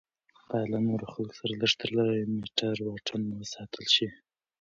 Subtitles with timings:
[0.49, 4.07] باید له نورو خلکو سره لږ تر لږه یو میټر واټن وساتل شي.